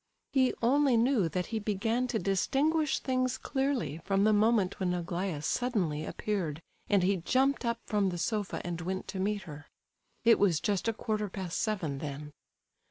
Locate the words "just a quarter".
10.59-11.29